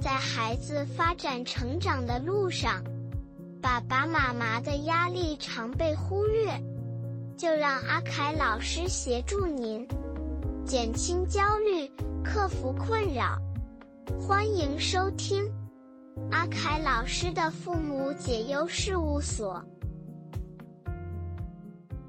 [0.00, 2.82] 在孩子发展成长的路上，
[3.60, 6.52] 爸爸妈妈的压力常被忽略，
[7.36, 9.86] 就让阿凯老师协助您
[10.64, 11.90] 减轻焦虑，
[12.22, 13.38] 克服困扰。
[14.20, 15.44] 欢迎收听
[16.30, 19.64] 阿凯老师的父母解忧事务所。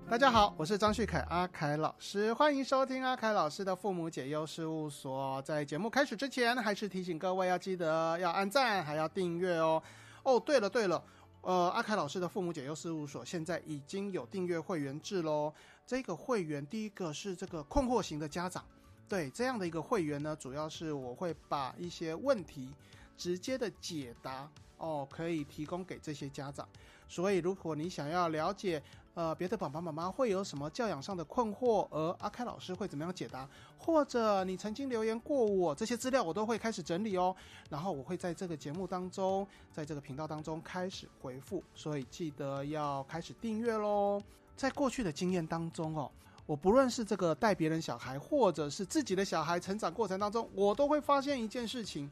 [0.09, 5.41] 大家好，我是张旭凯，阿凯老师，欢迎收听阿凯老师的父母解忧事务所。
[5.41, 9.83] 在节目开始之前，还是提醒各位要记得要按赞，还要订阅哦。
[10.23, 11.03] 哦，对了对了，
[11.41, 15.53] 呃，阿凯老师的父母解忧事务所现在已经有订阅会员制喽。
[15.85, 18.63] 这个会员第一个是这个困惑型的家长，
[19.09, 22.69] 对这样的一个会员呢，主要是我会把一些问题
[23.17, 26.65] 直接的解答哦，可以提供给这些家长。
[27.09, 28.81] 所以如果你想要了解，
[29.17, 33.49] 呃，别的爸爸妈妈会有什么教养上的困惑，而阿开老师会怎么样解答？
[33.75, 37.35] 或者你曾经留言过我，这些资料我都会开始整理哦。
[37.67, 44.21] 然后我会在这个节目当中，在这个频道当中开始回复，所以记得要开始订阅喽。
[44.55, 46.11] 在过去的经验当中哦，
[46.45, 52.07] 我不论是这个带别人小孩，或者是自己的小孩成长过程当中，我都会发现一件事情，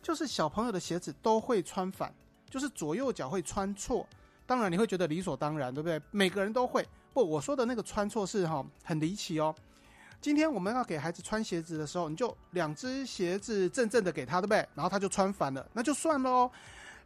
[0.00, 2.14] 就是小朋友的鞋子都会穿反，
[2.48, 4.06] 就是左右脚会穿错。
[4.46, 6.00] 当然你会觉得理所当然，对不对？
[6.10, 6.86] 每个人都会。
[7.12, 9.54] 不，我说的那个穿错是哈很离奇哦。
[10.20, 14.66] 今天我们要给孩子穿鞋子的时候，你就两只鞋子正正的给他，对不对？
[14.74, 16.50] 然后他就穿反了，那就算了哦。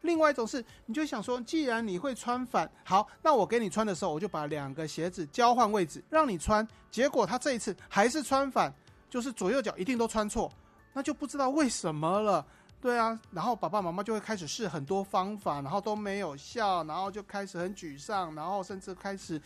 [0.03, 6.66] 另外一种是，你就想说，既然你会穿反，好，那我给你穿的时候，我就把两个鞋子交换位置，让你穿。
[6.91, 8.72] 结果他这一次还是穿反，
[9.11, 10.50] 就是左右脚一定都穿错，
[10.92, 12.47] 那就不知道为什么了。
[12.80, 19.40] 对啊，然后爸爸妈妈就会开始试很多方法，然后都没有效，然后就开始很沮丧，然后甚至开始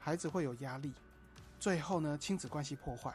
[0.00, 0.92] 孩子会有压力，
[1.60, 3.14] 最后呢亲子关系破坏，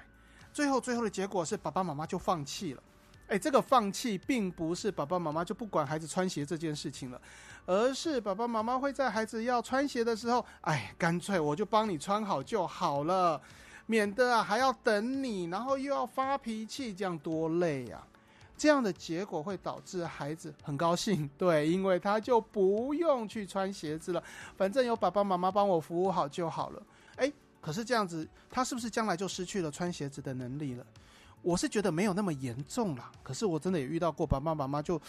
[0.54, 2.82] 最后最后的结果是爸爸妈妈就放弃了。
[3.28, 7.22] 哎，这个放弃并不是爸爸妈妈就不管孩子穿鞋这件事情了，
[7.66, 13.40] 而是爸爸妈妈会在孩子要穿鞋的时候，哎，干脆我就帮你穿好就好了，
[13.86, 18.02] 免得啊还要等你，然后又要发脾气，这样多累呀。
[18.60, 24.22] 这样的结果会导致孩子很高兴， 对，因为他就不用去穿鞋子了，
[24.58, 26.84] 反正有爸爸妈妈帮我服务好就好了。
[27.16, 27.32] 哎，
[27.62, 30.86] 可是这样子，他是不是将来就失去了穿鞋子的能力了？
[31.42, 35.02] 我是觉得没有那么严重啦，可是我真的也遇到过爸爸妈妈就，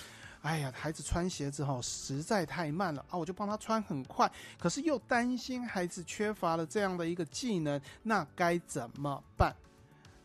[0.43, 9.53] 哎呀，孩子穿鞋子哈实在太慢了啊，我就帮他穿很快，可是又担心孩子缺乏了这样的一个技能，那该怎么办？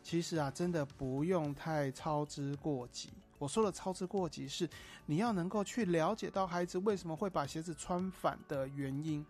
[0.08, 3.08] 其实啊，真的不用太操之过急。
[3.38, 4.70] 我说的操之过急是，
[5.04, 9.26] 你要能够去了解到孩子为什么会把鞋子穿反的原因。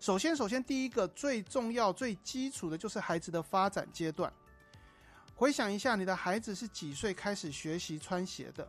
[0.00, 4.32] 首先，首先第一个最重要、最基础的就是孩子的发展阶段。
[5.36, 8.68] 回想一下，你的孩子是几岁开始学习穿鞋的？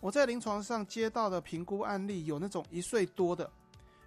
[0.00, 3.50] 我在临床上接到的评估案例有那种一岁多的，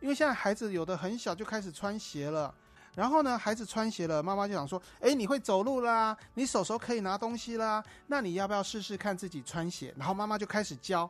[0.02, 2.54] 因为现在孩子有的很小就开始穿鞋了。
[2.96, 11.10] 然后呢，孩子穿鞋了，妈妈就想说：“哎，你会走路啦，你手手可以拿东西啦，那你要不要试试看自己穿鞋？”然后妈妈就开始教，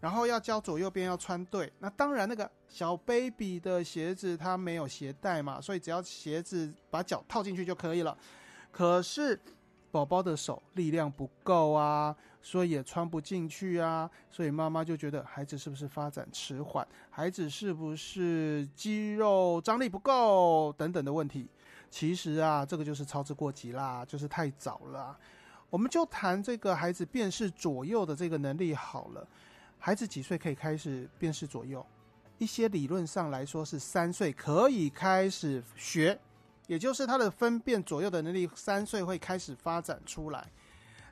[0.00, 1.72] 然后要教左右边要穿对。
[1.78, 8.16] 那当然，那个小 baby 的鞋子它没有鞋带嘛，所以只要鞋子把脚套进去就可以了。
[8.72, 9.40] 可是。
[9.90, 21.48] 宝宝的手力量不够啊，所以也穿不进去啊，所以妈妈就觉得孩子是不是发展迟缓，孩子是不是肌肉张力不够等等的问题。
[21.90, 25.18] 其实啊，这个就是操之过急啦，就是太早了。
[25.68, 29.26] 我们就谈这个孩子辨识左右的这个能力好了。
[29.78, 31.84] 孩子几岁可以开始辨识左右？
[32.38, 36.18] 一些理论上来说是三岁可以开始学。
[36.70, 40.48] 也就是他的分辨左右的能力，三岁会开始发展出来。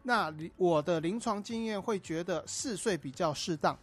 [0.05, 3.77] 那我的临床经验会觉得四岁比较适当。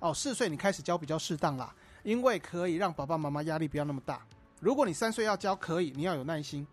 [0.00, 4.26] 哦，四岁你开始教比较适当啦，因为可以让爸爸妈妈压力不要那么大。
[4.58, 6.66] 如果你三岁要教，可以，你要有耐心。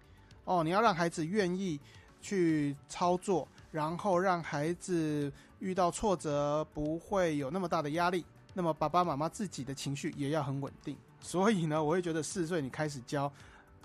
[0.45, 1.79] 哦，你要让孩子愿意
[2.19, 8.25] 去操作，然后让孩子遇到挫折不会有那么大的压力。
[8.55, 10.97] 那么爸爸妈妈自己的情绪也要很稳定。
[11.21, 13.31] 所以呢，我会觉得四岁你开始教。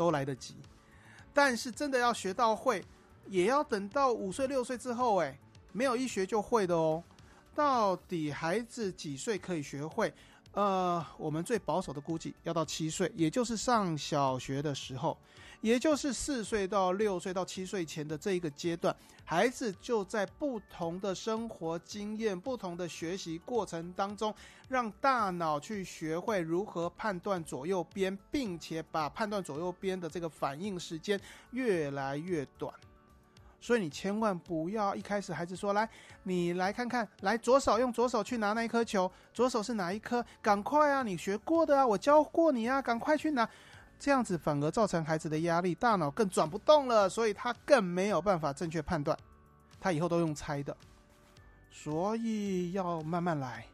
[0.02, 0.56] 都来得及，
[1.32, 2.84] 但是真的要学到会，
[3.28, 5.38] 也要等到五岁六岁之后，哎，
[5.70, 7.04] 没有一学就会的哦。
[7.54, 10.12] 到底孩子几岁可以学会？
[10.52, 15.16] 呃，我们最保守的估计要到七岁，也就是上小学的时候，
[15.62, 18.94] 也就是四岁到六岁到七岁前的这一个阶段，
[19.24, 24.34] 孩子就在不同的生活经验、不同的学习过程当中，
[24.68, 31.18] 让大脑去学会如何判断左右边，并且把判断左右边的这个反应时间
[31.52, 32.70] 越来越短。
[33.62, 35.88] 所以你千万不要一开始孩子说来，
[36.24, 40.22] 你来看看，来左手用左手去拿那一颗球，左手是哪一颗？
[40.42, 43.48] 赶快啊，你学过的啊，我教过你啊，赶快去拿。
[44.00, 49.16] 这样子反而造成孩子的压力，大脑更转不动了，所以他更没有办法正确判断，
[49.80, 50.76] 他以后都用猜的。
[51.70, 53.64] 所以要慢慢来，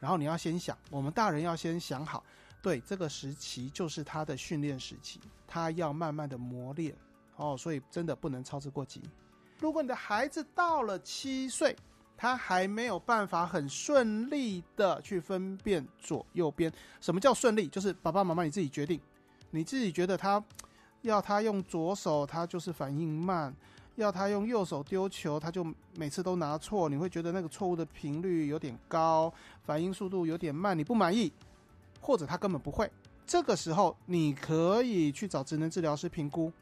[0.00, 2.24] 然后你要先想，我们大人要先想好，
[2.60, 6.92] 对这个时期就是他的训练时期，他要慢慢的磨练
[7.40, 9.00] 哦，所以真的不能操之过急。
[9.58, 11.74] 如果你的孩子到了七岁，
[12.16, 16.70] 他还没有办法很顺利的去分辨左右边，
[17.00, 17.66] 什么叫顺利？
[17.66, 19.00] 就是爸爸妈妈你自己决定，
[19.50, 20.42] 你自己觉得他
[21.00, 23.50] 要他用左手，他就是反应慢；
[23.96, 25.64] 要他用右手丢球，他就
[25.96, 26.90] 每次都拿错。
[26.90, 29.32] 你会觉得那个错误的频率有点高，
[29.62, 31.32] 反应速度有点慢，你不满意，
[32.02, 32.90] 或者他根本不会。
[33.26, 36.52] 这个时候，你可以去找职能治疗师评估，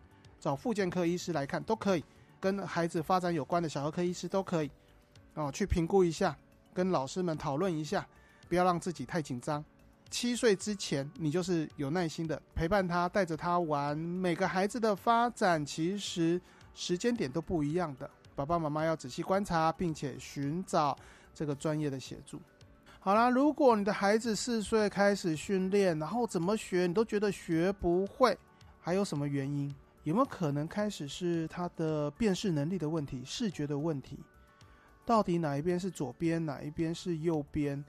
[0.41, 2.05] 找复健科医师来看，都可以。
[2.41, 4.71] 跟孩子发展有关的小儿科医师都可以，
[5.35, 6.37] 哦，去评估一下，
[6.73, 8.07] 跟老师们讨论一下，
[8.49, 9.65] 不要让自己太紧张。
[10.09, 13.99] 七岁之前，你就是有耐心的陪伴他，带着他玩。
[13.99, 16.41] 每个孩子的发展其实
[16.75, 20.97] 时间点都不一样的，爸爸妈妈要仔细观察，并且寻找
[21.35, 22.41] 这个专业的协助。
[23.01, 28.39] 好啦，如果你的孩子四岁开始训练，然后怎么学你都觉得学不会，
[28.81, 29.75] 还有什么原因？
[30.05, 34.19] 有没有可能开始是他的辨识能力的问题、视觉的问题？
[35.05, 37.85] 到底哪一边是左边，哪一边是右边？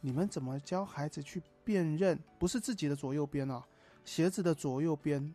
[0.00, 2.18] 你们怎么教孩子去辨认？
[2.38, 3.64] 不是自己的左右边啊，
[4.04, 5.34] 鞋子的左右边。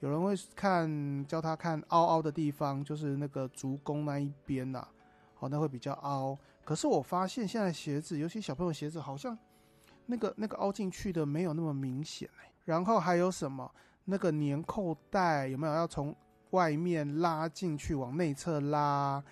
[0.00, 4.86] 有人会看教他看凹凹的地方，就是那个足弓那一边呐，
[5.34, 6.36] 好，那会比较凹。
[6.64, 9.36] 可是我发现现在鞋子，尤其小朋友鞋子，好像
[10.06, 12.28] 那个那个凹进去的没有那么明显
[12.64, 13.70] 然后还有什么？
[14.04, 16.14] 那个粘扣带有没有要从
[16.50, 19.22] 外面拉进去，往内侧拉？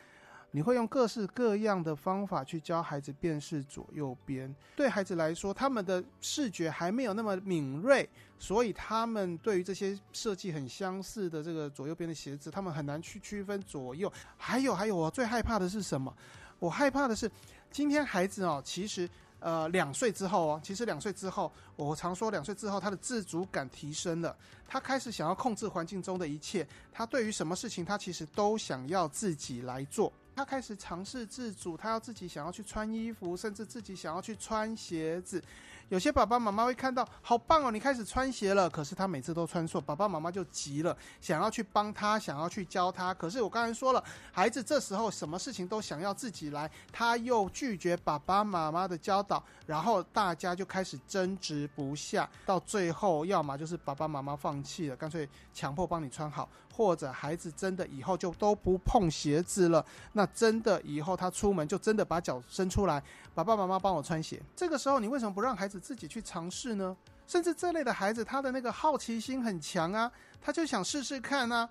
[0.54, 4.54] 你会用各式各样的方法去教孩子辨识左右边。
[4.76, 8.06] 对孩子来说，他们的视觉还没有那么敏锐，
[8.38, 14.12] 所以他们对于这些设计很相似的这个左右边的鞋子，他们很难去区分左右。
[14.36, 16.14] 还有还有，我最害怕的是什么？
[16.58, 17.30] 我害怕的是，
[17.70, 19.08] 今天孩子哦，其实。
[19.42, 24.36] 呃，两岁之后哦，其实两岁之后，我常说两岁之后，他的自主感提升了，
[24.68, 30.12] 他开始想要控制环境中的一切，他对于什么事情，他其实都想要自己来做。
[30.34, 35.42] 他开始尝试自主，他要自己想要去穿衣服，甚至自己想要去穿鞋子。
[35.88, 38.70] 有些爸爸妈妈会看到，好棒哦，你开始穿鞋了。
[38.70, 43.12] 可是他每次都穿错，爸爸妈妈就急了，想要去帮他，想要去教他。
[43.12, 44.02] 可是我刚才说了，
[44.32, 56.48] 孩子这时候什么事情都想要自己来，他又拒绝爸爸妈妈的教导，然后大家就开始争执不下，到最后，要么就是爸爸妈妈放弃了，干脆强迫帮你穿好。
[56.72, 59.84] 或者孩子真的以后就都不碰鞋子了，
[60.14, 63.02] 那真的以后他出门就真的把脚伸出来，
[63.34, 64.42] 爸爸妈妈帮我穿鞋。
[64.56, 66.96] 这个时候你为什么不让孩子自己去尝试呢？
[67.26, 70.10] 甚至这类的孩子，他的那个好奇心很强啊，
[70.40, 71.68] 他就想试试看啊。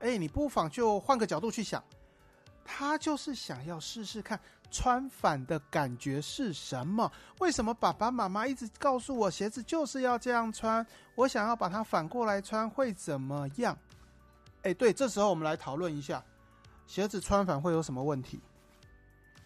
[0.00, 1.82] 哎，你不妨就换个角度去想，
[2.64, 4.38] 他就是想要试试看
[4.70, 7.10] 穿反的感觉是什么？
[7.38, 10.86] 为什么爸爸妈妈一直告诉我鞋子就是要这样穿？
[11.14, 13.76] 我想要把它反过来穿会怎么样？
[14.68, 16.22] 哎，对，这时候我们来讨论一下，
[16.86, 18.38] 鞋子穿反会有什么问题？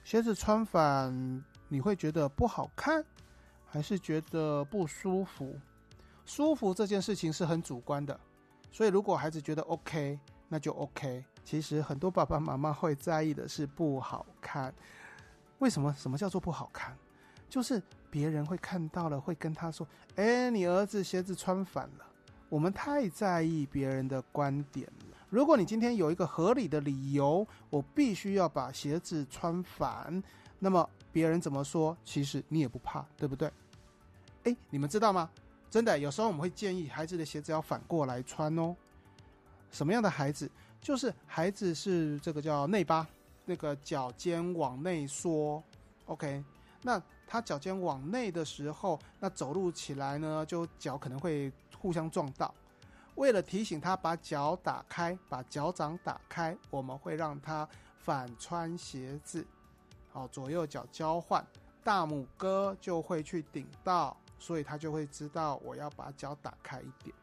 [0.03, 3.05] 鞋子穿反你会觉得不好看，
[3.65, 5.57] 还是觉得不舒服？
[6.27, 8.19] 舒服这件事情是很主观的，
[8.73, 11.25] 所以如果孩子觉得 OK，那就 OK。
[11.45, 14.75] 其实很多爸爸妈妈会在意的是不好看。
[15.61, 15.95] 为什么？
[15.97, 16.99] 什么叫做不好看？
[17.49, 19.87] 就是别人会看到了，会跟他说
[20.17, 22.07] ：“哎，你儿子鞋子穿反了。”
[22.51, 25.12] 我们太在意别人的观点了。
[25.33, 30.23] 如果你今天有一个合理的理由，我必须要把鞋子穿反，
[30.59, 33.51] 那么别人怎么说，其实你也不怕，对不对？
[34.45, 35.31] 哎，你们知道吗？
[35.71, 38.77] 真的，有时候我们会建议孩子的鞋子要反过来穿哦。
[39.71, 40.51] 什么样的孩子？
[40.83, 43.07] 就是孩子是这个叫内八，
[43.47, 45.63] 那个脚尖往内缩。
[46.05, 46.45] OK，
[46.83, 51.51] 那他脚尖往内的时候，那走路起来呢，就脚可能会。
[51.79, 52.55] 互相撞到，
[53.17, 59.47] 为了提醒他把脚打开，把脚掌打开，我们会让他反穿鞋子，
[60.11, 61.47] 好，左右脚交换，
[61.85, 67.15] 大拇哥就会去顶到，所以他就会知道我要把脚打开一点。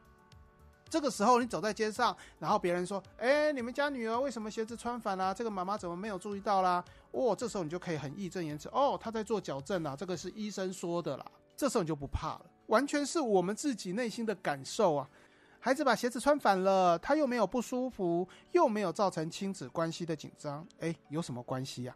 [0.90, 5.34] 这个时候你走在街上，然后别人说：“哎，你们家女儿为什么鞋子穿反了？
[5.34, 12.46] 这个妈妈怎么没有注意到啦？”哦，这时候你就可以很义正言辞：“哦，他在做矫正啊，这个是医生说的啦。”这时候你就不怕了。
[12.68, 15.10] 完全是我们自己内心的感受啊！
[15.60, 21.96] 孩子把鞋子穿反了，他又没有不舒服，又没有造成亲子关系的紧张，哎，有什么关系呀？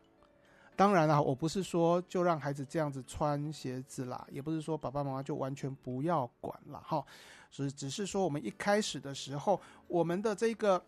[0.75, 7.05] 当然啦，我不是说就让孩子这样子穿鞋子啦，也不是说爸爸妈妈就完全不要管了哈，
[7.49, 10.83] 只只是说我们一开始的时候，我们的这个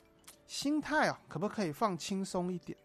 [0.47, 2.77] 心态啊，可不可以放轻松一点？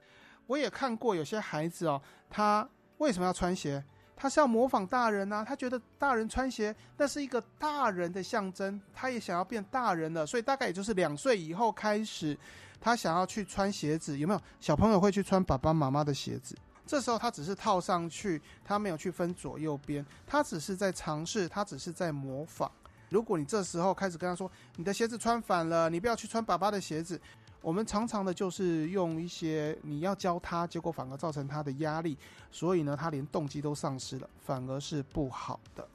[0.46, 2.68] 我也看过有些孩子哦，他
[2.98, 3.82] 为什么要穿鞋？
[4.22, 12.36] 他是要模仿大人呐，他觉得大人穿鞋那是一个大人的象征，他也想要变大人了，所以大概也就是两岁以后开始，
[12.78, 14.18] 他想要去穿鞋子。
[14.18, 16.54] 有没有小朋友会去穿爸爸妈妈的鞋子？
[16.84, 22.70] 这时候他只是套上去，他没有去分左右边，他只是在尝试，他只是在模仿。
[23.08, 27.18] 如果你这时候开始跟他说，你的鞋子穿反了，你不要去穿爸爸的鞋子。
[27.62, 32.16] 我们常常的就是用一些你要教他，结果反而造成他的压力，
[32.50, 35.86] 所以呢，他连动机都丧失了，反而是不好的。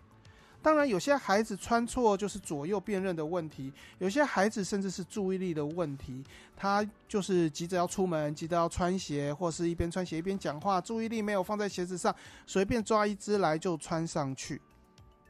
[0.61, 6.23] 当然，有些孩子穿错就是左右辨认的问题，有些孩子甚至是注意力的问题，
[6.55, 12.15] 他就是急着要出门，急着要穿鞋，或是一边穿鞋一边讲话，注意力没有放在鞋子上，
[12.47, 14.59] 随便抓一只来就穿上去。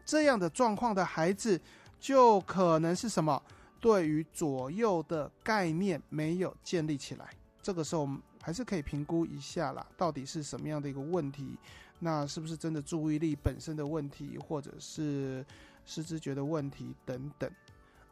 [0.06, 1.60] 这样的状况的孩子，
[2.00, 3.42] 就可能是什么？
[3.80, 7.30] 对于左右的概念没有建立起来，
[7.62, 11.58] 这个时候我们还是可以评估一下啦，到底是什么样的一个问题？
[12.00, 15.46] 那是不是真的注意力本身的问题，或者是
[15.86, 17.50] 失知觉的问题等等？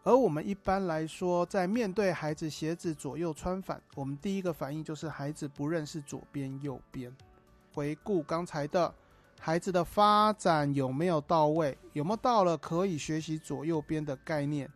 [0.04, 7.14] 而我们一般来说，在面对孩子鞋子左右穿反，我们第一个反应就是孩子不认识左边右边。
[7.74, 8.94] 回顾刚才的
[9.40, 11.78] 孩子的发展有没有到位？
[11.94, 14.70] 有没有到了可以学习左右边的概念？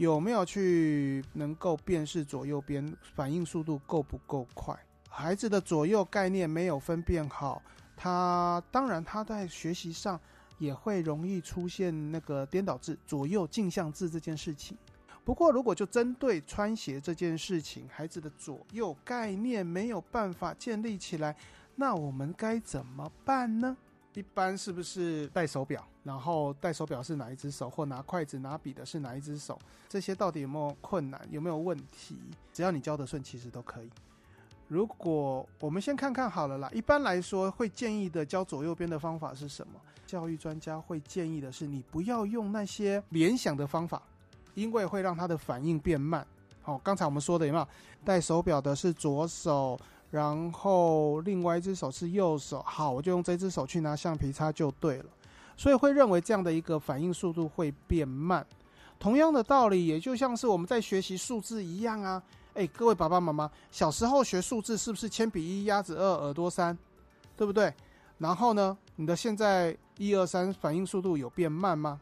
[0.00, 4.74] 有没有去能够辨识左右边反应速度够不够快？
[5.10, 7.62] 孩子的左右概念没有分辨好，
[7.94, 10.18] 他当然他在学习上
[10.56, 14.74] 也会容易出现那个颠倒字、左右镜像字这件事情。
[15.22, 21.36] 不过，如果就针对穿鞋这件事情，孩子的左右概念没有办法建立起来，
[21.76, 23.76] 那我们该怎么办呢？
[24.14, 25.86] 一般是不是戴手表？
[26.02, 27.70] 然后戴手表是哪一只手？
[27.70, 29.58] 或拿筷子、拿笔的是哪一只手？
[29.88, 31.20] 这些到底有没有困难？
[31.30, 32.18] 有没有问题？
[32.52, 33.90] 只要你教得顺，其实都可以。
[34.66, 39.74] 如果我们先看看好了啦，一般来说会建议的教左右边的方法是什么？
[40.06, 44.02] 教育专家会建议的是，你不要用那些联想的方法，
[44.54, 46.26] 因为会让他的反应变慢。
[46.62, 47.68] 好，刚才我们说的有没有？
[48.04, 49.78] 戴手表的是左手。
[50.10, 55.04] 然后另外一只手是右手，好，我就用这只手去拿橡皮擦就对了。
[55.56, 58.44] 所以会认为这样的一个反应速度会变慢。
[58.98, 62.22] 同样的道理，也就像是我们在学习数字一样啊。
[62.54, 66.76] 哎，各位爸爸妈妈，小时候学数字是不是铅笔一、鸭子二、耳朵三，
[67.36, 67.72] 对不对？
[68.18, 72.00] 然后呢，你的现在一二三反应速度有变慢吗？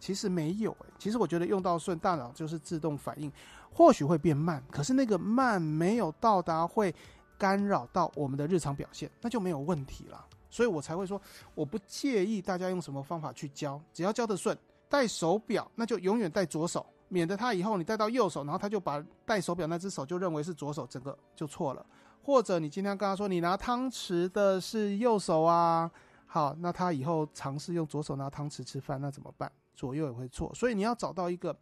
[0.00, 0.86] 其实没有哎。
[0.98, 3.30] 其实我觉得用到顺，大脑就是自动反应，
[3.72, 6.94] 或许会变慢，可是那个慢没有到达会。
[7.38, 10.26] 干扰到我们的日常表现，那就没有问题了。
[10.50, 11.20] 所以我才会说，
[11.54, 14.56] 我不介意大家用什么方法去教，只要教得顺。
[14.88, 21.84] 戴手表，那就永远戴左手，免得他以后你戴到右手，然后他就把戴手表那只手就认为是左手，整个就错了。
[22.22, 25.90] 或者你今天跟他说，你拿汤匙的是右手啊，
[26.24, 29.50] 好，那他以后尝试用左手拿汤匙吃饭，那怎么办？
[29.74, 30.54] 左右也会错。
[30.54, 31.54] 所以你要找到一个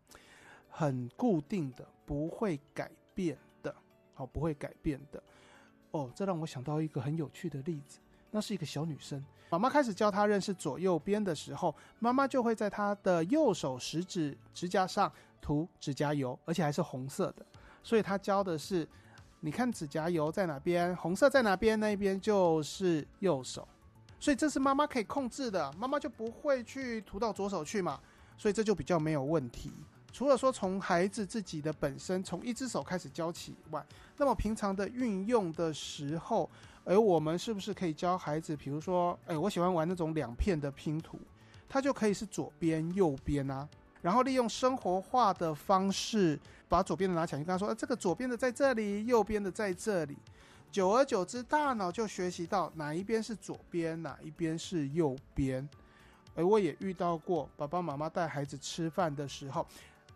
[0.69, 3.75] 很固定的，不会改变的，
[4.13, 5.23] 好，不会改变的。
[5.95, 8.01] 哦，这让我想到一个很有趣的例子。
[8.33, 15.11] 那是一个小女生，妈妈开始教她认识左右边的时候，妈妈就会在她的右手食指指甲上
[15.41, 17.47] 涂指甲油，而且还是红色的。
[17.81, 18.87] 所以她教的是，
[19.39, 23.67] 你看指甲油在哪边，红色在哪边，那边就是右手。
[24.19, 28.01] 所以这是妈妈可以控制的，妈妈就不会去涂到左手去嘛。
[28.37, 29.71] 所以这就比较没有问题。
[30.15, 33.85] 除了说从孩子自己的本身从一只手开始教起以外，
[34.17, 36.49] 那么平常的运用的时候，
[36.85, 38.55] 而我们是不是可以教孩子？
[38.55, 41.19] 比如说，哎，我喜欢玩那种两片的拼图，
[41.69, 43.69] 它就可以是左边右边啊，
[44.03, 50.17] 然后利用生活化的方式把左边的拿起来，就跟他说，这个左边的在这里，右边的在这里。
[50.71, 55.69] 久而久之，大脑就学习到哪一边是左边，哪一边是右边。
[56.37, 59.67] 而我也遇到过爸爸妈妈带孩子吃饭的时候。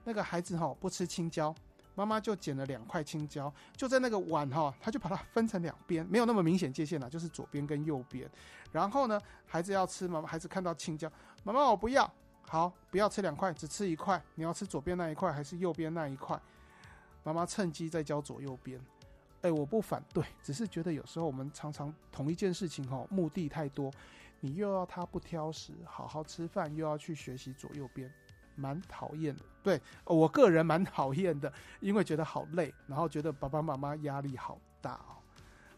[0.09, 1.55] 那个孩子哈不吃青椒，
[1.95, 8.27] 妈妈就捡了两块青椒，就在那个碗哈，他就把它分成两边，没有那么明显界限了，就是左边跟右边。
[8.73, 11.13] 然后呢，孩子要吃，妈妈孩子看到青椒，
[11.45, 12.11] 妈妈我不要，
[12.41, 14.19] 好，不要吃两块，只吃一块。
[14.35, 16.41] 你要吃左边那一块还是右边那一块？
[17.23, 18.81] 妈妈趁机再教左右边。
[19.43, 23.93] 哎，我不反对，只是觉得有时候我们常常同一件事情哈，目的太多，
[24.41, 28.11] 你又要他不挑食，好好吃饭，又要去学习左右边。
[28.59, 29.43] 蛮讨厌的。
[29.63, 35.17] 对我个人蛮讨厌的，因为觉得好累，然后觉得爸爸妈妈压力好大哦。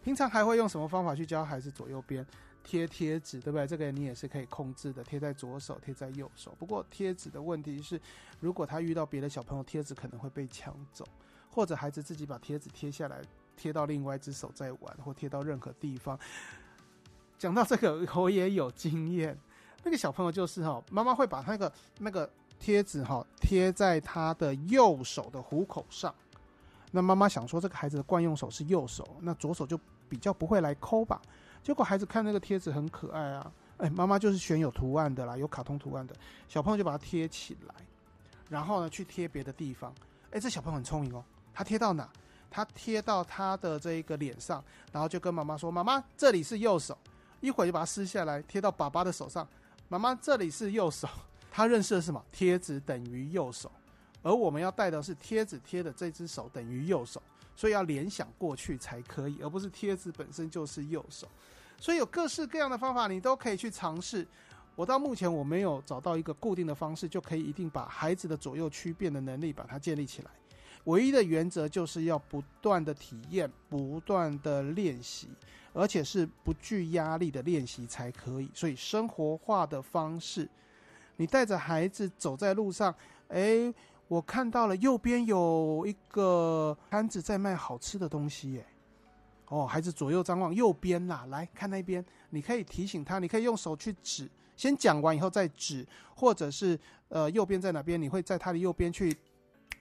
[0.02, 2.24] 平常还会用什么方法去教孩子左右边
[2.62, 3.66] 贴贴纸，对不对？
[3.66, 6.54] 这个你也是可以控制的，贴在左手，贴在右手。
[6.58, 8.00] 不过贴纸的问题是，
[8.38, 11.06] 如果他遇到别的小朋友，贴纸可能会被抢走，
[11.50, 13.20] 或者孩子自己把贴纸贴下来，
[13.56, 16.18] 贴到另外一只手在玩，或贴到任何地方。
[17.38, 19.36] 讲到这个，我也有经验。
[19.82, 26.14] 那个小朋友就是哈，妈妈会把那个那个贴纸哈贴在他的右手的虎口上。
[26.92, 29.76] 那妈妈想说，这个孩子的惯用手是右手，那左手就
[30.08, 31.20] 比较不会来抠吧。
[31.62, 36.14] 结果孩子看那个贴纸很可爱啊，哎，妈妈就是选有图案的啦，有卡通图案的，
[36.48, 37.74] 小朋友就把它贴起来，
[38.48, 39.92] 然后呢去贴别的地方。
[40.30, 42.08] 哎，这小朋友很聪明哦，他贴到哪？
[42.52, 46.98] 他贴到他的这一个脸上，然后就跟妈妈说：“妈妈，这里是右手。”
[47.40, 49.46] 一会儿就把它撕下来，贴到爸爸的手上。
[49.88, 51.08] 妈妈，这里是右手。
[51.50, 52.24] 他认识的是什么？
[52.30, 53.70] 贴纸等于右手。
[54.22, 57.22] 而我们要带的是贴纸贴的这只手等于右手，
[57.56, 61.26] 所以要联想过去才可以，而不是贴纸本身就是右手。
[61.78, 64.26] 所以有各式各样的方法，你都可以去尝试。
[64.76, 70.30] 我到目前我没有找到一个固定的方式，就可以一定把孩子的左右区变的能力把它建立起来。
[70.84, 75.28] 唯一的原则就是要不断的体验，不断的练习，
[75.72, 78.50] 而且是不具压力的练习才可以。
[78.54, 80.48] 所以生活化的方式，
[81.20, 82.94] 你带着孩子走在路上，
[83.28, 83.74] 诶。
[84.08, 88.66] 我看到了右边有一个摊子在卖好吃的东西耶，
[89.46, 95.86] 哦，孩子左右张望，右边啦，来看那边，你可以提醒他，你可以用手去指，先讲完以后再指，
[96.16, 96.76] 或者是
[97.08, 99.16] 呃右边在哪边，你会在他的右边去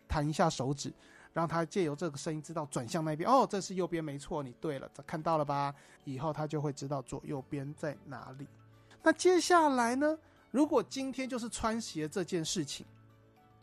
[0.07, 0.93] 弹一下手指，
[1.33, 5.73] 让他借由这个声音知道转向那边，哦，这是右边没错，你对了，看到了吧？
[6.03, 8.47] 以后他就会知道左右边在哪里。
[9.01, 10.19] 那接下来呢？
[10.51, 12.85] 如果今天就是穿鞋这件事情。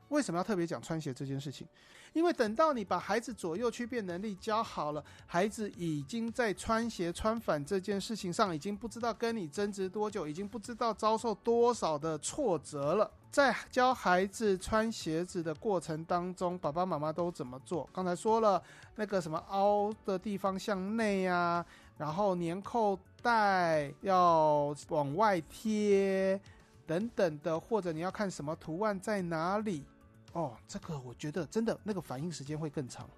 [0.09, 1.67] 为什么要特别讲穿鞋这件事情？
[2.13, 13.11] 因为等到你把孩子左右区别能力教好了，孩子已经在穿鞋穿反这件事情上，已经不知道跟你争执多久，已经不知道遭受多少的挫折了。
[13.33, 17.87] 在教孩子穿鞋子的过程当中，爸爸妈妈都怎么做？
[17.93, 18.63] 刚才说了，
[18.95, 21.67] 那个什么凹的地方向内呀，
[21.99, 26.41] 然后粘扣带要往外贴，
[26.87, 29.85] 等等的，或者你要看什么图案在哪里。
[30.33, 33.09] 哦，这个我觉得真的那个反应时间会更长。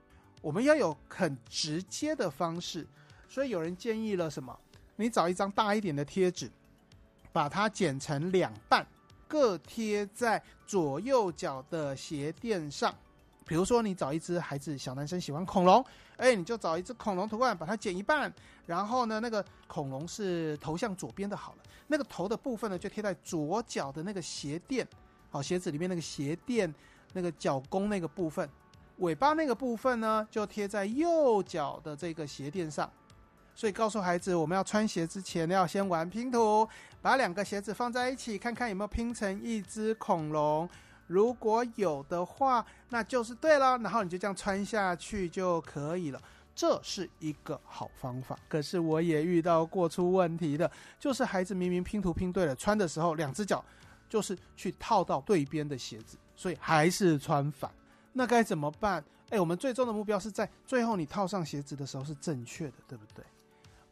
[0.40, 2.86] 我们要有很直接的方式，
[3.28, 4.56] 所以有人建议了什么？
[4.94, 6.50] 你找一张大一点的贴纸，
[7.32, 8.86] 把它剪成两半，
[9.26, 12.94] 各贴在左右脚的鞋垫上。
[13.48, 15.84] 比如说，你找一只孩子小男生喜欢恐龙，
[16.18, 18.32] 哎，你就找一只恐龙图案，把它剪一半，
[18.66, 21.58] 然后呢，那个恐龙是头向左边的，好了，
[21.88, 24.86] 那个头的部分呢就贴在左脚的那个鞋垫，
[25.30, 26.72] 好，鞋子里面那个鞋垫。
[27.14, 28.46] 那个脚弓那个部分，
[28.98, 32.88] 尾巴那个部分呢，就贴在右脚的这个鞋垫上。
[33.54, 36.68] 所以告诉孩子，我们要穿鞋之前要先玩拼图，
[37.00, 40.68] 把两个鞋子放在一起，看看有没有拼成一只恐龙。
[41.08, 43.76] 如果有的话，那就是对了。
[43.78, 46.22] 然后你就这样穿下去就可以了。
[46.54, 48.38] 这是一个好方法。
[48.48, 53.64] 可是我也遇到过出问题的，就是孩子明明拼图拼对了，穿的时候两只脚
[54.08, 56.16] 就是去套到对边的鞋子。
[56.36, 57.68] 所以还是穿反，
[58.12, 59.02] 那该怎么办？
[59.30, 63.24] 哎，我们最终的目标是在最后你套上鞋子的时候是正确的，对不对？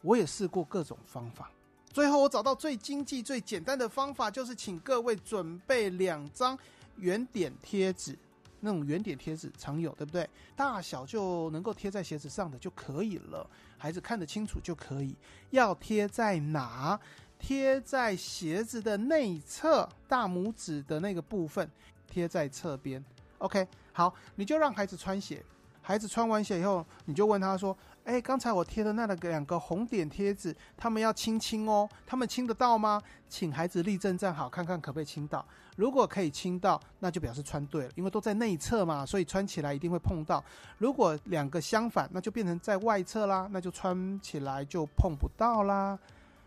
[0.02, 1.50] 我也试过各种方法，
[1.92, 6.56] 最后我找到最经济、最简单的方法，就是请各位准备两张
[6.98, 8.18] 圆点贴纸，
[8.60, 10.28] 那种圆点贴纸常有，对不对？
[10.54, 15.14] 大小就能够贴在鞋子上的就可以了，孩子看得清楚就可以。
[15.50, 16.98] 要贴在哪？
[17.38, 21.70] 贴在鞋子的内侧，大拇指的那个部分。
[22.08, 23.04] 贴在侧边
[23.38, 25.44] ，OK，好，你就让孩子穿鞋。
[25.82, 35.44] 孩子穿完鞋以后，你就问他说：“哎，刚才我贴的那两个红点贴纸，他们要亲亲哦，他们亲得到吗？”请孩子立正站好，看看可不可以亲到。
[35.74, 40.42] 如果可以亲到，那就表示穿对了，因为都在内侧嘛，所以穿起来一定会碰到。
[40.78, 45.98] 如果两个相反，那就变成在外侧啦，那就穿起来就碰不到啦。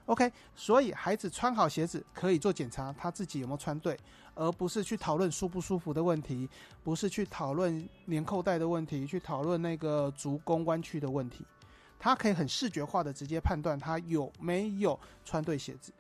[0.10, 3.96] OK，所以孩子穿好鞋子可以做检查，他自己有没有穿对，
[4.34, 6.50] 而不是去讨论舒不舒服的问题，
[6.84, 11.46] 不是去讨论粘扣带的问题，去讨论那个足弓弯曲的问题。
[12.00, 15.92] 他可以很视觉化的直接判断他有没有穿对鞋子，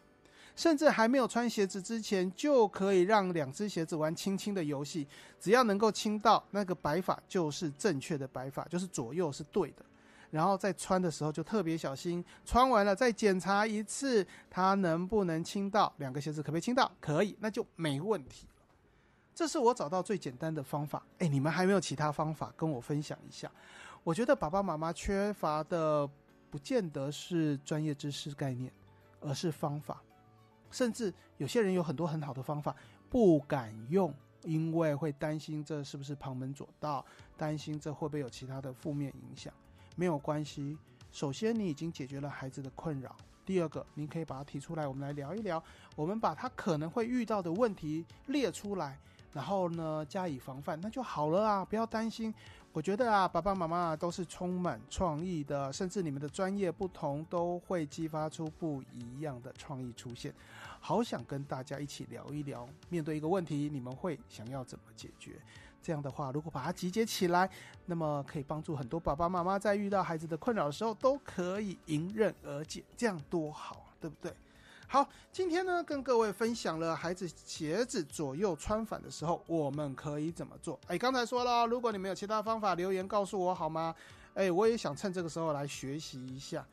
[0.55, 5.07] 甚至还没有穿鞋子之前，就可以让两只鞋子玩轻轻的游戏，
[5.39, 9.85] 只要能够亲到那个摆法就是正确的摆法，就是左右是对的。
[10.31, 16.91] 然后在穿的时候就特别小心，穿完了再检查一次，它能不能亲到两个鞋子可不可以亲到？
[16.99, 18.47] 可以，那就没问题。
[19.33, 21.01] 这是我找到最简单的方法。
[21.19, 23.49] 哎，你们还没有其他方法跟我分享一下？
[24.03, 26.07] 我觉得爸爸妈妈缺乏的，
[26.49, 28.71] 不见得是专业知识概念，
[29.21, 30.01] 而是方法。
[30.71, 32.75] 甚至有些人有很多很好的方法，
[33.09, 34.13] 不敢用，
[34.43, 37.03] 因为会担心这是不是旁门左道，
[37.35, 39.53] 担心这会不会有其他的负面影响。
[39.99, 40.77] 没有关系，
[41.11, 43.13] 首先你已经解决了孩子的困扰。
[43.45, 45.61] 第二个，您可以把它提出来，我们来聊一聊。
[45.93, 48.97] 我们把他可能会遇到的问题列出来，
[49.33, 51.65] 然后呢加以防范，那就好了啊！
[51.65, 52.33] 不要担心。
[52.71, 60.33] 我觉得啊，爸爸妈妈都是充满创意的，甚至你们的专业不同，都会激发出不一样的创意出现。
[60.79, 65.33] 好想跟大家一起聊一聊，面对一个问题，你们会想要怎么解决？
[65.81, 67.49] 这样的话，如果把它集结起来，
[67.85, 74.33] 那么可以帮助很多爸爸妈妈在遇到孩子的困扰的时候，都可以迎刃而解，这样多好，对不对？
[74.87, 80.79] 好，今天呢，跟各位分享了孩子鞋子左右穿反的时候，我们可以怎么做？
[80.87, 83.93] 哎，刚才说了，如果你们有其他方法，留言告诉我好吗？
[84.33, 86.65] 哎，我也想趁这个时候来学习一下，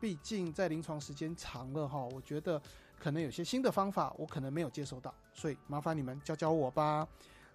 [0.00, 2.60] 毕竟在临床时间长了哈，我觉得
[2.98, 7.06] 可能有些新的方法我可能没有接收到，所以麻烦你们教教我吧。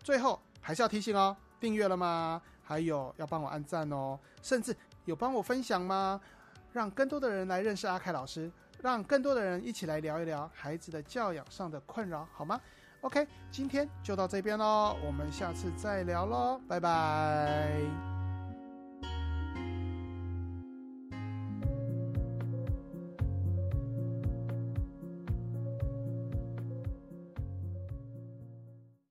[0.04, 0.39] 最后。
[0.62, 2.41] 还是要提醒哦，订阅了吗？
[2.63, 6.22] 还有要帮我按赞哦，甚至有帮我分享吗？
[6.72, 12.62] 让更多的人来认识阿凯老师，让更多的人一起来聊一聊孩子的教养上的困扰，好吗
[13.02, 18.18] ？OK，今天就到这边喽，我们下次再聊喽，拜拜。